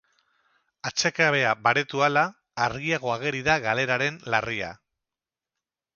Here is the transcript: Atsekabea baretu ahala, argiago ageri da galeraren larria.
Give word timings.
Atsekabea 0.89 1.51
baretu 1.67 2.01
ahala, 2.05 2.23
argiago 2.69 3.13
ageri 3.19 3.45
da 3.51 3.59
galeraren 3.67 4.21
larria. 4.37 4.75